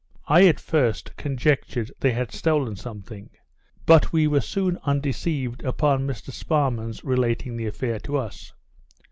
[0.27, 3.29] I at first conjectured they had stolen something;
[3.85, 8.51] but we were soon undeceived upon Mr Sparrman's relating the affair to us.